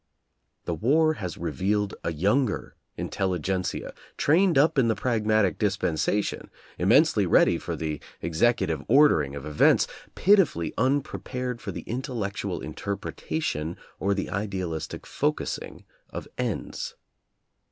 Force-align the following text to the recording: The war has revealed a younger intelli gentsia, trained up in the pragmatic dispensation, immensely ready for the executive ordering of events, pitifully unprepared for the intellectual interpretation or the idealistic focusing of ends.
The 0.65 0.73
war 0.73 1.13
has 1.21 1.37
revealed 1.37 1.93
a 2.03 2.11
younger 2.11 2.75
intelli 2.97 3.39
gentsia, 3.39 3.93
trained 4.17 4.57
up 4.57 4.79
in 4.79 4.87
the 4.87 4.95
pragmatic 4.95 5.59
dispensation, 5.59 6.49
immensely 6.79 7.27
ready 7.27 7.59
for 7.59 7.75
the 7.75 8.01
executive 8.19 8.83
ordering 8.87 9.35
of 9.35 9.45
events, 9.45 9.85
pitifully 10.15 10.73
unprepared 10.75 11.61
for 11.61 11.71
the 11.71 11.81
intellectual 11.83 12.61
interpretation 12.61 13.77
or 13.99 14.15
the 14.15 14.31
idealistic 14.31 15.05
focusing 15.05 15.85
of 16.09 16.27
ends. 16.35 16.95